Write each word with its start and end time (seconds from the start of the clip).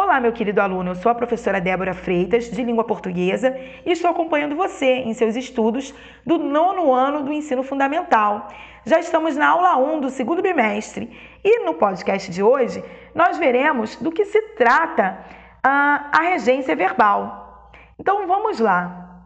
Olá, 0.00 0.20
meu 0.20 0.32
querido 0.32 0.60
aluno, 0.60 0.92
eu 0.92 0.94
sou 0.94 1.10
a 1.10 1.14
professora 1.16 1.60
Débora 1.60 1.92
Freitas, 1.92 2.48
de 2.48 2.62
língua 2.62 2.84
portuguesa, 2.84 3.58
e 3.84 3.90
estou 3.90 4.08
acompanhando 4.08 4.54
você 4.54 4.86
em 4.86 5.12
seus 5.12 5.34
estudos 5.34 5.92
do 6.24 6.38
nono 6.38 6.94
ano 6.94 7.24
do 7.24 7.32
ensino 7.32 7.64
fundamental. 7.64 8.46
Já 8.86 9.00
estamos 9.00 9.36
na 9.36 9.48
aula 9.48 9.76
1 9.76 9.98
do 9.98 10.08
segundo 10.08 10.40
bimestre 10.40 11.10
e 11.42 11.64
no 11.64 11.74
podcast 11.74 12.30
de 12.30 12.40
hoje 12.40 12.80
nós 13.12 13.38
veremos 13.38 13.96
do 13.96 14.12
que 14.12 14.24
se 14.24 14.40
trata 14.54 15.18
a, 15.64 16.10
a 16.16 16.22
regência 16.30 16.76
verbal. 16.76 17.72
Então 17.98 18.24
vamos 18.28 18.60
lá. 18.60 19.24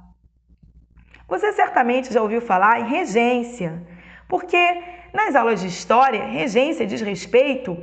Você 1.29 1.53
certamente 1.53 2.11
já 2.11 2.23
ouviu 2.23 2.41
falar 2.41 2.81
em 2.81 2.89
regência, 2.89 3.87
porque 4.27 4.83
nas 5.13 5.37
aulas 5.37 5.61
de 5.61 5.67
história, 5.67 6.25
regência 6.25 6.87
diz 6.87 7.03
respeito 7.03 7.77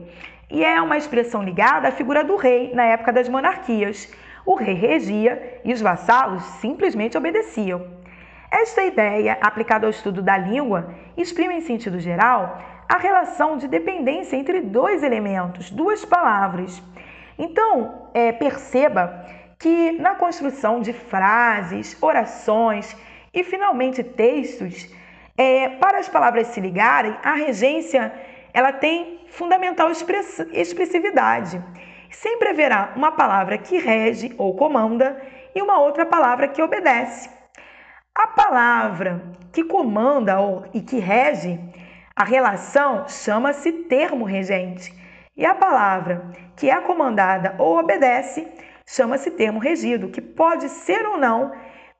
e 0.50 0.64
é 0.64 0.82
uma 0.82 0.98
expressão 0.98 1.44
ligada 1.44 1.88
à 1.88 1.92
figura 1.92 2.24
do 2.24 2.36
rei 2.36 2.74
na 2.74 2.84
época 2.84 3.14
das 3.14 3.30
monarquias. 3.30 4.12
O 4.46 4.56
rei 4.56 4.74
regia 4.74 5.62
e 5.64 5.72
os 5.72 5.82
vassalos 5.82 6.44
simplesmente 6.60 7.18
obedeciam. 7.18 7.86
Esta 8.52 8.84
ideia, 8.84 9.38
aplicada 9.42 9.86
ao 9.86 9.92
estudo 9.92 10.24
da 10.24 10.36
língua, 10.36 10.96
exprime 11.16 11.56
em 11.56 11.62
sentido 11.62 12.00
geral 12.00 12.60
a 12.88 12.98
relação 12.98 13.58
de 13.58 13.68
dependência 13.68 14.36
entre 14.36 14.62
dois 14.62 15.04
elementos, 15.04 15.70
duas 15.70 16.04
palavras. 16.04 16.82
Então, 17.38 18.10
é, 18.12 18.32
perceba 18.32 19.24
que 19.60 19.92
na 19.92 20.16
construção 20.16 20.82
de 20.82 20.94
frases, 20.94 21.96
orações 22.02 22.98
e 23.32 23.44
finalmente 23.44 24.02
textos, 24.04 24.90
é, 25.38 25.70
para 25.70 26.00
as 26.00 26.10
palavras 26.10 26.48
se 26.48 26.60
ligarem, 26.60 27.16
a 27.24 27.34
regência 27.34 28.12
ela 28.54 28.72
tem 28.72 29.26
fundamental 29.28 29.90
expressividade. 29.92 31.64
Sempre 32.12 32.50
haverá 32.50 32.94
uma 32.96 33.12
palavra 33.12 33.58
que 33.58 33.78
rege 33.78 34.34
ou 34.38 34.56
comanda 34.56 35.22
e 35.54 35.62
uma 35.62 35.80
outra 35.80 36.06
palavra 36.06 36.48
que 36.48 36.62
obedece. 36.62 37.30
A 38.16 38.28
palavra 38.28 39.22
que 39.52 39.64
comanda 39.64 40.40
ou, 40.40 40.66
e 40.74 40.82
que 40.82 41.00
rege 41.00 41.60
a 42.16 42.24
relação 42.24 43.08
chama-se 43.08 43.72
termo 43.72 44.26
regente. 44.26 44.94
E 45.38 45.46
a 45.46 45.56
palavra 45.56 46.32
que 46.58 46.70
é 46.70 46.82
comandada 46.82 47.56
ou 47.58 47.80
obedece 47.80 48.46
chama-se 48.86 49.32
termo 49.32 49.60
regido, 49.60 50.10
que 50.10 50.20
pode 50.20 50.68
ser 50.68 51.06
ou 51.06 51.18
não 51.18 51.54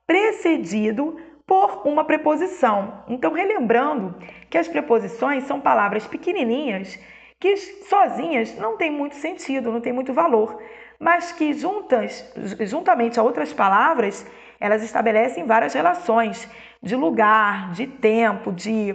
precedido 0.06 1.16
por 1.50 1.82
uma 1.84 2.04
preposição. 2.04 3.02
Então, 3.08 3.32
relembrando 3.32 4.14
que 4.48 4.56
as 4.56 4.68
preposições 4.68 5.42
são 5.42 5.60
palavras 5.60 6.06
pequenininhas 6.06 6.96
que 7.40 7.56
sozinhas 7.56 8.56
não 8.56 8.76
têm 8.76 8.88
muito 8.88 9.16
sentido, 9.16 9.72
não 9.72 9.80
têm 9.80 9.92
muito 9.92 10.12
valor, 10.14 10.62
mas 11.00 11.32
que 11.32 11.52
juntas, 11.52 12.32
juntamente 12.60 13.18
a 13.18 13.24
outras 13.24 13.52
palavras, 13.52 14.24
elas 14.60 14.80
estabelecem 14.84 15.44
várias 15.44 15.74
relações 15.74 16.48
de 16.80 16.94
lugar, 16.94 17.72
de 17.72 17.88
tempo, 17.88 18.52
de, 18.52 18.92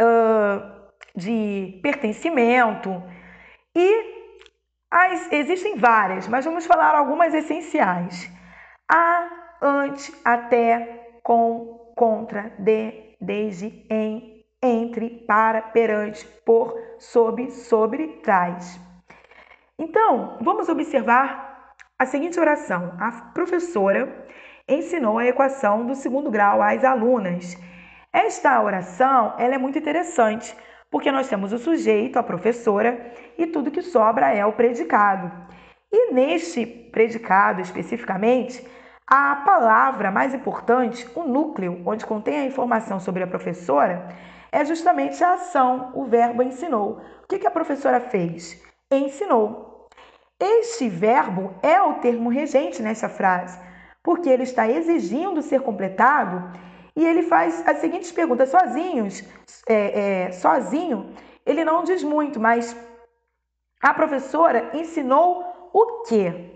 uh, 0.00 0.90
de 1.14 1.78
pertencimento. 1.84 3.00
E 3.76 4.16
as, 4.90 5.30
existem 5.30 5.76
várias, 5.76 6.26
mas 6.26 6.44
vamos 6.44 6.66
falar 6.66 6.96
algumas 6.96 7.32
essenciais. 7.32 8.28
A, 8.90 9.28
ante, 9.62 10.12
até, 10.24 11.05
com, 11.26 11.92
contra, 11.96 12.52
de, 12.56 13.16
desde, 13.20 13.84
em, 13.90 14.44
entre, 14.62 15.24
para, 15.26 15.60
perante, 15.60 16.24
por, 16.46 16.72
sob, 17.00 17.50
sobre, 17.50 18.06
trás. 18.22 18.78
Então, 19.76 20.38
vamos 20.40 20.68
observar 20.68 21.74
a 21.98 22.06
seguinte 22.06 22.38
oração. 22.38 22.94
A 23.00 23.10
professora 23.34 24.24
ensinou 24.68 25.18
a 25.18 25.26
equação 25.26 25.84
do 25.84 25.96
segundo 25.96 26.30
grau 26.30 26.62
às 26.62 26.84
alunas. 26.84 27.58
Esta 28.12 28.62
oração 28.62 29.34
ela 29.36 29.56
é 29.56 29.58
muito 29.58 29.80
interessante, 29.80 30.56
porque 30.92 31.10
nós 31.10 31.28
temos 31.28 31.52
o 31.52 31.58
sujeito, 31.58 32.20
a 32.20 32.22
professora, 32.22 33.12
e 33.36 33.48
tudo 33.48 33.72
que 33.72 33.82
sobra 33.82 34.32
é 34.32 34.46
o 34.46 34.52
predicado. 34.52 35.32
E 35.90 36.12
neste 36.12 36.64
predicado 36.64 37.60
especificamente, 37.60 38.64
a 39.06 39.36
palavra 39.36 40.10
mais 40.10 40.34
importante, 40.34 41.08
o 41.14 41.22
núcleo, 41.22 41.80
onde 41.86 42.04
contém 42.04 42.40
a 42.40 42.44
informação 42.44 42.98
sobre 42.98 43.22
a 43.22 43.26
professora, 43.26 44.08
é 44.50 44.64
justamente 44.64 45.22
a 45.22 45.34
ação, 45.34 45.92
o 45.94 46.04
verbo 46.04 46.42
ensinou. 46.42 47.00
O 47.22 47.26
que 47.26 47.46
a 47.46 47.50
professora 47.50 48.00
fez? 48.00 48.60
Ensinou. 48.90 49.88
Este 50.40 50.88
verbo 50.88 51.54
é 51.62 51.80
o 51.80 51.94
termo 51.94 52.28
regente 52.28 52.82
nessa 52.82 53.08
frase, 53.08 53.58
porque 54.02 54.28
ele 54.28 54.42
está 54.42 54.68
exigindo 54.68 55.40
ser 55.40 55.60
completado 55.60 56.52
e 56.96 57.06
ele 57.06 57.22
faz 57.22 57.66
as 57.66 57.78
seguintes 57.78 58.10
perguntas 58.10 58.48
sozinhos, 58.48 59.22
é, 59.68 60.24
é, 60.26 60.32
sozinho. 60.32 61.14
Ele 61.44 61.64
não 61.64 61.84
diz 61.84 62.02
muito, 62.02 62.40
mas 62.40 62.76
a 63.80 63.94
professora 63.94 64.70
ensinou 64.74 65.70
o 65.72 66.02
quê? 66.02 66.52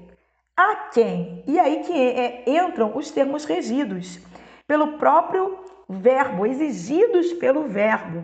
A 0.63 0.91
quem? 0.93 1.43
E 1.47 1.59
aí 1.59 1.83
que 1.85 1.99
é, 1.99 2.45
entram 2.47 2.95
os 2.95 3.11
termos 3.11 3.47
regidos 3.47 4.21
pelo 4.67 4.99
próprio 4.99 5.59
verbo, 5.89 6.45
exigidos 6.45 7.33
pelo 7.33 7.67
verbo. 7.67 8.23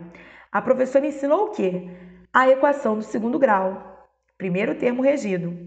A 0.51 0.61
professora 0.61 1.07
ensinou 1.07 1.45
o 1.45 1.49
quê? 1.49 1.89
A 2.31 2.47
equação 2.47 2.95
do 2.95 3.01
segundo 3.01 3.39
grau. 3.39 4.07
Primeiro 4.37 4.75
termo 4.75 5.01
regido. 5.01 5.57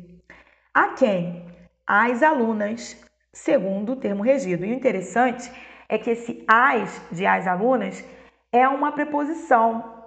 A 0.72 0.90
quem? 0.90 1.44
As 1.84 2.22
alunas. 2.22 2.96
Segundo 3.32 3.96
termo 3.96 4.22
regido. 4.22 4.64
E 4.64 4.70
o 4.70 4.74
interessante 4.74 5.50
é 5.88 5.98
que 5.98 6.10
esse 6.10 6.44
as 6.46 7.02
de 7.10 7.26
as 7.26 7.48
alunas 7.48 8.04
é 8.52 8.68
uma 8.68 8.92
preposição 8.92 10.04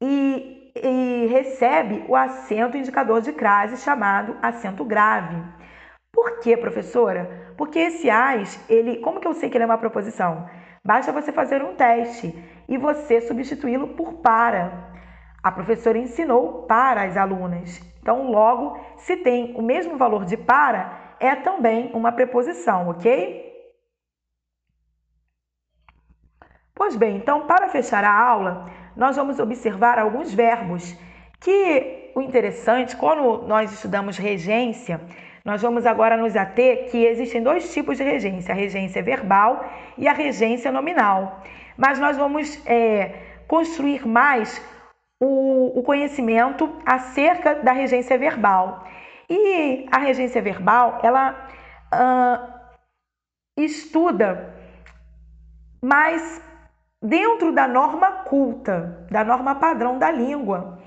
e, 0.00 0.72
e 0.74 1.26
recebe 1.26 2.06
o 2.08 2.16
acento 2.16 2.74
indicador 2.74 3.20
de 3.20 3.34
crase 3.34 3.76
chamado 3.76 4.34
acento 4.40 4.82
grave. 4.82 5.36
Por 6.14 6.38
quê, 6.38 6.56
professora? 6.56 7.52
Porque 7.56 7.78
esse 7.78 8.08
as, 8.08 8.58
ele, 8.70 8.98
como 8.98 9.20
que 9.20 9.26
eu 9.26 9.34
sei 9.34 9.50
que 9.50 9.56
ele 9.56 9.64
é 9.64 9.66
uma 9.66 9.78
proposição? 9.78 10.48
Basta 10.84 11.12
você 11.12 11.32
fazer 11.32 11.62
um 11.62 11.74
teste 11.74 12.32
e 12.68 12.78
você 12.78 13.20
substituí-lo 13.20 13.88
por 13.88 14.14
para. 14.14 14.92
A 15.42 15.50
professora 15.50 15.98
ensinou 15.98 16.62
para 16.62 17.02
as 17.02 17.16
alunas. 17.16 17.80
Então, 18.00 18.30
logo, 18.30 18.78
se 18.96 19.16
tem 19.16 19.54
o 19.56 19.62
mesmo 19.62 19.96
valor 19.96 20.24
de 20.24 20.36
para, 20.36 21.16
é 21.18 21.34
também 21.34 21.90
uma 21.94 22.12
preposição, 22.12 22.88
ok? 22.88 23.42
Pois 26.74 26.96
bem, 26.96 27.16
então, 27.16 27.46
para 27.46 27.68
fechar 27.68 28.04
a 28.04 28.12
aula, 28.12 28.70
nós 28.96 29.16
vamos 29.16 29.38
observar 29.38 29.98
alguns 29.98 30.32
verbos 30.32 30.94
que 31.40 32.12
o 32.14 32.20
interessante, 32.20 32.96
quando 32.96 33.46
nós 33.46 33.72
estudamos 33.72 34.18
regência, 34.18 35.00
nós 35.44 35.60
vamos 35.60 35.84
agora 35.84 36.16
nos 36.16 36.34
ater 36.34 36.90
que 36.90 37.04
existem 37.04 37.42
dois 37.42 37.72
tipos 37.72 37.98
de 37.98 38.02
regência, 38.02 38.54
a 38.54 38.56
regência 38.56 39.02
verbal 39.02 39.68
e 39.98 40.08
a 40.08 40.12
regência 40.12 40.72
nominal. 40.72 41.42
Mas 41.76 41.98
nós 41.98 42.16
vamos 42.16 42.66
é, 42.66 43.42
construir 43.46 44.06
mais 44.06 44.62
o, 45.20 45.78
o 45.78 45.82
conhecimento 45.82 46.74
acerca 46.86 47.56
da 47.56 47.72
regência 47.72 48.16
verbal. 48.16 48.84
E 49.28 49.86
a 49.90 49.98
regência 49.98 50.40
verbal, 50.40 51.00
ela 51.02 51.48
uh, 51.92 52.54
estuda 53.56 54.54
mais 55.82 56.42
dentro 57.02 57.52
da 57.52 57.68
norma 57.68 58.10
culta, 58.24 59.06
da 59.10 59.22
norma 59.22 59.56
padrão 59.56 59.98
da 59.98 60.10
língua, 60.10 60.78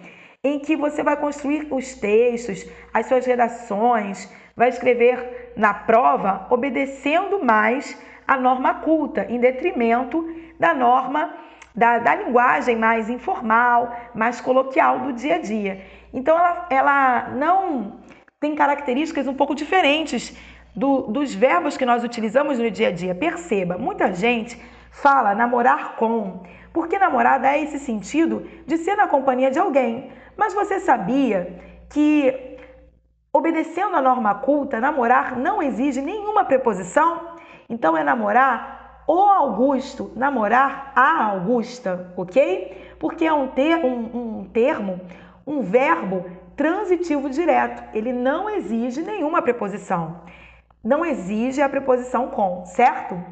em 0.44 0.60
que 0.60 0.76
você 0.76 1.04
vai 1.04 1.18
construir 1.18 1.68
os 1.72 1.96
textos, 1.96 2.66
as 2.94 3.06
suas 3.08 3.26
redações, 3.26 4.32
vai 4.56 4.70
escrever 4.70 5.54
na 5.56 5.74
prova 5.74 6.48
obedecendo 6.50 7.44
mais 7.44 7.98
a 8.28 8.38
norma 8.38 8.76
culta, 8.76 9.26
em 9.30 9.40
detrimento 9.40 10.28
da 10.60 10.74
norma 10.74 11.34
da, 11.78 12.00
da 12.00 12.16
linguagem 12.16 12.76
mais 12.76 13.08
informal, 13.08 13.96
mais 14.16 14.42
coloquial 14.42 15.00
do 15.02 15.14
dia 15.14 15.36
a 15.36 15.40
dia. 15.40 15.86
Então, 16.12 16.36
ela, 16.36 16.68
ela 16.72 17.30
não 17.30 18.00
tem 18.40 18.56
características 18.56 19.28
um 19.28 19.34
pouco 19.36 19.54
diferentes 19.54 20.36
do, 20.76 21.04
dos 21.04 21.34
verbos 21.36 21.78
que 21.78 21.86
nós 21.86 22.04
utilizamos 22.04 22.58
no 22.58 22.72
dia 22.72 22.88
a 22.88 22.92
dia. 22.92 23.14
Perceba, 23.14 23.78
muita 23.78 24.12
gente 24.12 24.60
fala 24.92 25.36
namorar 25.36 25.96
com, 25.96 26.42
porque 26.74 26.98
namorar 26.98 27.40
dá 27.40 27.56
esse 27.56 27.78
sentido 27.78 28.48
de 28.66 28.78
ser 28.78 28.96
na 28.96 29.08
companhia 29.08 29.52
de 29.52 29.60
alguém. 29.60 30.12
Mas 30.38 30.54
você 30.54 30.80
sabia 30.80 31.60
que 31.90 32.48
Obedecendo 33.38 33.96
a 33.96 34.02
norma 34.02 34.34
culta, 34.34 34.80
namorar 34.80 35.38
não 35.38 35.62
exige 35.62 36.02
nenhuma 36.02 36.44
preposição, 36.46 37.36
então 37.70 37.96
é 37.96 38.04
namorar 38.04 39.04
o 39.08 39.20
Augusto, 39.20 40.12
namorar 40.16 40.92
a 40.96 41.26
Augusta, 41.26 42.12
ok? 42.18 42.96
Porque 43.00 43.26
é 43.26 43.32
um, 43.32 43.48
ter, 43.50 43.78
um, 43.86 44.40
um 44.40 44.46
termo, 44.46 45.00
um 45.46 45.62
verbo 45.62 46.26
transitivo 46.56 47.30
direto. 47.30 47.84
Ele 47.94 48.12
não 48.12 48.50
exige 48.50 49.04
nenhuma 49.04 49.40
preposição. 49.40 50.24
Não 50.84 51.06
exige 51.06 51.62
a 51.62 51.70
preposição 51.70 52.30
com, 52.30 52.66
certo? 52.66 53.24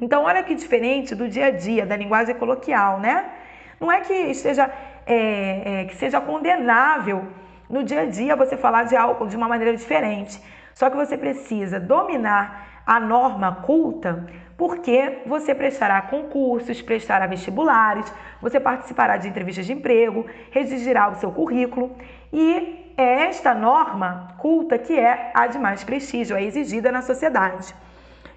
Então, 0.00 0.24
olha 0.24 0.42
que 0.42 0.54
diferente 0.54 1.14
do 1.14 1.28
dia 1.28 1.48
a 1.48 1.50
dia, 1.50 1.84
da 1.84 1.96
linguagem 1.96 2.34
coloquial, 2.34 2.98
né? 2.98 3.30
Não 3.78 3.92
é 3.92 4.00
que 4.00 4.14
esteja 4.14 4.72
é, 5.08 5.80
é, 5.80 5.84
que 5.86 5.96
seja 5.96 6.20
condenável 6.20 7.26
no 7.68 7.82
dia 7.82 8.02
a 8.02 8.06
dia 8.06 8.36
você 8.36 8.56
falar 8.56 8.84
de 8.84 8.94
algo 8.94 9.26
de 9.26 9.36
uma 9.36 9.48
maneira 9.48 9.76
diferente. 9.76 10.40
Só 10.74 10.88
que 10.90 10.96
você 10.96 11.16
precisa 11.16 11.80
dominar 11.80 12.82
a 12.86 13.00
norma 13.00 13.56
culta, 13.62 14.26
porque 14.56 15.22
você 15.26 15.54
prestará 15.54 16.00
concursos, 16.02 16.80
prestará 16.82 17.26
vestibulares, 17.26 18.12
você 18.40 18.60
participará 18.60 19.16
de 19.16 19.28
entrevistas 19.28 19.66
de 19.66 19.72
emprego, 19.72 20.26
redigirá 20.50 21.08
o 21.08 21.14
seu 21.16 21.30
currículo 21.32 21.96
e 22.32 22.94
é 22.96 23.26
esta 23.28 23.54
norma 23.54 24.34
culta 24.38 24.78
que 24.78 24.98
é 24.98 25.30
a 25.34 25.46
de 25.46 25.58
mais 25.58 25.84
prestígio, 25.84 26.36
é 26.36 26.42
exigida 26.42 26.90
na 26.90 27.02
sociedade. 27.02 27.74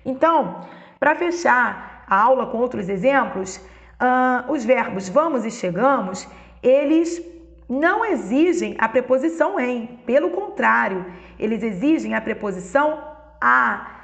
Então, 0.05 0.61
para 0.99 1.15
fechar 1.15 2.03
a 2.07 2.21
aula 2.21 2.45
com 2.47 2.57
outros 2.57 2.89
exemplos, 2.89 3.57
uh, 3.57 4.51
os 4.51 4.63
verbos 4.65 5.09
vamos 5.09 5.45
e 5.45 5.51
chegamos, 5.51 6.27
eles 6.61 7.21
não 7.67 8.03
exigem 8.03 8.75
a 8.77 8.89
preposição 8.89 9.59
em, 9.59 9.87
pelo 10.05 10.31
contrário, 10.31 11.05
eles 11.39 11.63
exigem 11.63 12.13
a 12.13 12.21
preposição 12.21 13.01
a, 13.39 14.01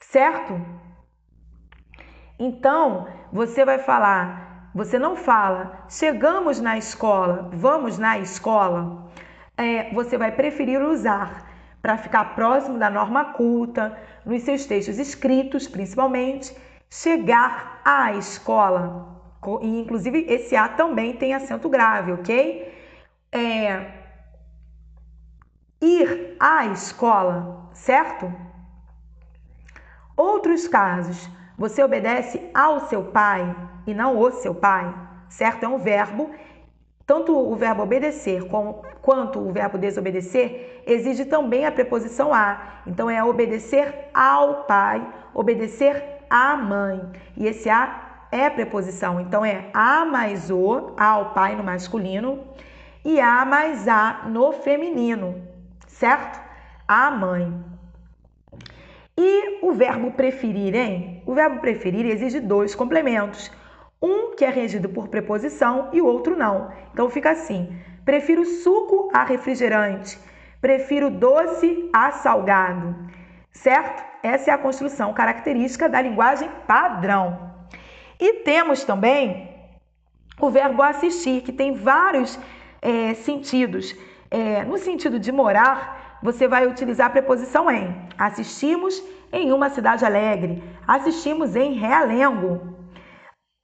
certo? 0.00 0.60
Então, 2.38 3.06
você 3.32 3.64
vai 3.64 3.78
falar, 3.78 4.70
você 4.74 4.98
não 4.98 5.16
fala, 5.16 5.86
chegamos 5.88 6.60
na 6.60 6.76
escola, 6.76 7.48
vamos 7.52 7.96
na 7.96 8.18
escola. 8.18 9.10
É, 9.56 9.94
você 9.94 10.18
vai 10.18 10.32
preferir 10.32 10.82
usar 10.82 11.46
para 11.80 11.96
ficar 11.96 12.34
próximo 12.34 12.78
da 12.78 12.90
norma 12.90 13.32
culta, 13.32 13.96
nos 14.24 14.42
seus 14.42 14.66
textos 14.66 14.98
escritos, 14.98 15.68
principalmente, 15.68 16.54
chegar 16.90 17.80
à 17.84 18.12
escola. 18.14 19.15
E, 19.62 19.80
inclusive, 19.80 20.26
esse 20.28 20.54
A 20.56 20.68
também 20.68 21.14
tem 21.14 21.34
acento 21.34 21.68
grave, 21.68 22.12
ok? 22.12 22.76
é, 23.36 23.86
ir 25.80 26.36
à 26.40 26.66
escola, 26.66 27.68
certo? 27.72 28.32
Outros 30.16 30.66
casos, 30.66 31.28
você 31.58 31.82
obedece 31.82 32.50
ao 32.54 32.88
seu 32.88 33.04
pai 33.04 33.54
e 33.86 33.92
não 33.92 34.18
o 34.18 34.30
seu 34.30 34.54
pai, 34.54 34.92
certo? 35.28 35.64
É 35.64 35.68
um 35.68 35.78
verbo. 35.78 36.30
Tanto 37.04 37.36
o 37.36 37.54
verbo 37.54 37.82
obedecer 37.82 38.42
quanto 39.00 39.38
o 39.38 39.52
verbo 39.52 39.78
desobedecer 39.78 40.82
exige 40.86 41.24
também 41.24 41.64
a 41.64 41.70
preposição 41.70 42.34
a. 42.34 42.80
Então 42.86 43.08
é 43.08 43.22
obedecer 43.22 44.08
ao 44.12 44.64
pai, 44.64 45.06
obedecer 45.32 46.02
à 46.28 46.56
mãe. 46.56 47.00
E 47.36 47.46
esse 47.46 47.70
a 47.70 48.05
é 48.30 48.48
preposição. 48.50 49.20
Então 49.20 49.44
é 49.44 49.70
a 49.72 50.04
mais 50.04 50.50
o, 50.50 50.94
ao 50.96 51.34
pai 51.34 51.56
no 51.56 51.64
masculino 51.64 52.44
e 53.04 53.20
A 53.20 53.44
mais 53.44 53.86
A 53.86 54.24
no 54.26 54.52
feminino, 54.52 55.40
certo? 55.86 56.40
A 56.88 57.08
mãe. 57.08 57.54
E 59.16 59.64
o 59.64 59.72
verbo 59.72 60.10
preferir, 60.10 60.74
hein? 60.74 61.22
O 61.24 61.32
verbo 61.32 61.60
preferir 61.60 62.04
exige 62.04 62.40
dois 62.40 62.74
complementos. 62.74 63.50
Um 64.02 64.34
que 64.34 64.44
é 64.44 64.50
regido 64.50 64.88
por 64.88 65.06
preposição 65.06 65.88
e 65.92 66.02
o 66.02 66.06
outro 66.06 66.36
não. 66.36 66.70
Então 66.92 67.08
fica 67.08 67.30
assim: 67.30 67.78
prefiro 68.04 68.44
suco 68.44 69.08
a 69.14 69.22
refrigerante, 69.22 70.18
prefiro 70.60 71.08
doce 71.08 71.88
a 71.92 72.10
salgado. 72.10 72.94
Certo? 73.52 74.04
Essa 74.22 74.50
é 74.50 74.54
a 74.54 74.58
construção 74.58 75.14
característica 75.14 75.88
da 75.88 76.02
linguagem 76.02 76.50
padrão. 76.66 77.55
E 78.20 78.34
temos 78.44 78.84
também 78.84 79.48
o 80.40 80.50
verbo 80.50 80.82
assistir, 80.82 81.42
que 81.42 81.52
tem 81.52 81.74
vários 81.74 82.38
é, 82.82 83.14
sentidos. 83.14 83.94
É, 84.30 84.64
no 84.64 84.78
sentido 84.78 85.18
de 85.18 85.32
morar, 85.32 86.18
você 86.22 86.48
vai 86.48 86.66
utilizar 86.66 87.06
a 87.08 87.10
preposição 87.10 87.70
em. 87.70 87.94
Assistimos 88.18 89.02
em 89.32 89.52
uma 89.52 89.70
cidade 89.70 90.04
alegre. 90.04 90.62
Assistimos 90.86 91.54
em 91.56 91.74
Realengo. 91.74 92.76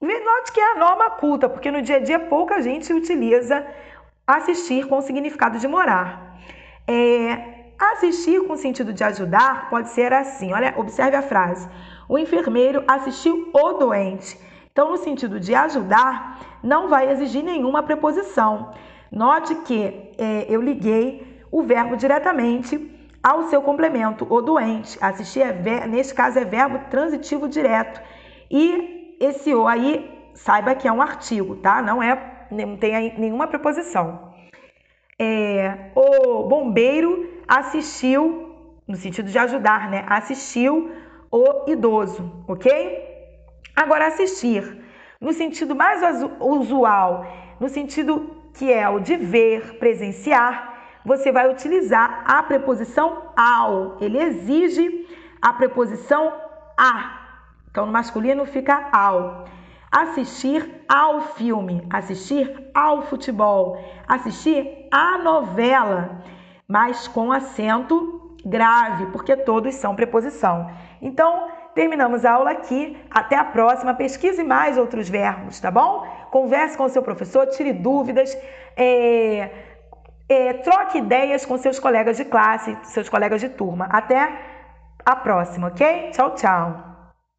Note 0.01 0.53
que 0.53 0.61
é 0.61 0.73
a 0.73 0.79
norma 0.79 1.11
culta, 1.11 1.49
porque 1.49 1.71
no 1.71 1.81
dia 1.81 1.97
a 1.97 2.01
dia 2.01 2.19
pouca 2.19 2.61
gente 2.61 2.93
utiliza 2.93 3.65
assistir 4.27 4.87
com 4.89 4.99
o 4.99 5.03
significado 5.03 5.59
de 5.59 5.69
morar. 5.69 6.37
É, 6.89 7.73
assistir 7.79 8.45
com 8.47 8.55
o 8.55 8.57
sentido 8.57 8.93
de 8.93 9.05
ajudar 9.05 9.71
pode 9.71 9.91
ser 9.91 10.13
assim. 10.13 10.53
Olha, 10.53 10.75
observe 10.77 11.17
a 11.17 11.23
frase. 11.23 11.69
O 12.13 12.19
enfermeiro 12.19 12.85
assistiu 12.87 13.49
o 13.55 13.73
doente. 13.73 14.39
Então, 14.71 14.91
no 14.91 14.99
sentido 14.99 15.41
de 15.41 15.55
ajudar, 15.55 16.59
não 16.63 16.87
vai 16.87 17.11
exigir 17.11 17.43
nenhuma 17.43 17.83
preposição. 17.83 18.75
Note 19.11 19.55
que 19.67 20.13
é, 20.19 20.45
eu 20.47 20.61
liguei 20.61 21.43
o 21.51 21.63
verbo 21.63 21.97
diretamente 21.97 22.75
ao 23.23 23.45
seu 23.45 23.63
complemento, 23.63 24.27
o 24.29 24.43
doente. 24.43 24.99
Assistir, 25.01 25.41
é 25.41 25.53
ver, 25.53 25.89
neste 25.89 26.13
caso, 26.13 26.39
é 26.39 26.45
verbo 26.45 26.81
transitivo 26.91 27.49
direto. 27.49 27.99
E 28.51 29.17
esse 29.19 29.55
o 29.55 29.67
aí, 29.67 30.31
saiba 30.35 30.75
que 30.75 30.87
é 30.87 30.93
um 30.93 31.01
artigo, 31.01 31.57
tá? 31.57 31.81
Não 31.81 32.03
é, 32.03 32.47
não 32.51 32.77
tem 32.77 33.19
nenhuma 33.19 33.47
preposição. 33.47 34.35
É, 35.19 35.91
o 35.95 36.43
bombeiro 36.43 37.27
assistiu, 37.49 38.55
no 38.87 38.97
sentido 38.97 39.31
de 39.31 39.39
ajudar, 39.39 39.91
né? 39.91 40.05
Assistiu 40.07 40.91
o 41.33 41.65
idoso, 41.67 42.45
ok? 42.47 43.11
Agora, 43.75 44.09
assistir, 44.09 44.85
no 45.19 45.33
sentido 45.33 45.75
mais 45.75 46.03
usual, 46.39 47.27
no 47.59 47.71
sentido 47.71 48.37
que 48.53 48.71
é 48.71 48.87
o 48.87 49.01
de 49.01 49.17
ver, 49.17 49.79
presenciar, 49.79 51.01
você 51.05 51.33
vai 51.33 51.51
utilizar 51.51 52.23
a 52.27 52.43
preposição 52.43 53.31
ao. 53.35 53.97
Ele 53.99 54.19
exige 54.19 55.09
a 55.41 55.55
preposição 55.55 56.33
a. 56.77 57.19
Então, 57.71 57.87
no 57.87 57.93
masculino 57.93 58.45
fica 58.45 58.91
ao. 58.93 59.47
Assistir 59.91 60.85
ao 60.89 61.21
filme, 61.21 61.87
assistir 61.91 62.71
ao 62.75 63.03
futebol, 63.03 63.83
assistir 64.07 64.87
à 64.91 65.19
novela, 65.19 66.23
mas 66.69 67.09
com 67.09 67.33
acento 67.33 68.22
grave, 68.45 69.07
porque 69.07 69.37
todos 69.37 69.75
são 69.75 69.95
preposição. 69.95 70.71
Então, 71.01 71.49
terminamos 71.75 72.25
a 72.25 72.33
aula 72.33 72.51
aqui. 72.51 72.97
Até 73.11 73.37
a 73.37 73.45
próxima. 73.45 73.95
Pesquise 73.95 74.43
mais 74.43 74.79
outros 74.79 75.09
verbos, 75.09 75.61
tá 75.61 75.71
bom? 75.71 76.07
Converse 76.31 76.77
com 76.77 76.85
o 76.85 76.89
seu 76.89 77.03
professor, 77.03 77.47
tire 77.47 77.73
dúvidas. 77.73 78.37
É, 78.77 79.51
é, 80.29 80.53
troque 80.55 80.99
ideias 80.99 81.45
com 81.45 81.59
seus 81.59 81.79
colegas 81.79 82.17
de 82.17 82.25
classe, 82.25 82.77
seus 82.85 83.09
colegas 83.09 83.41
de 83.41 83.49
turma. 83.49 83.87
Até 83.91 84.33
a 85.05 85.17
próxima, 85.17 85.69
ok? 85.69 86.11
Tchau, 86.13 86.35
tchau. 86.35 86.92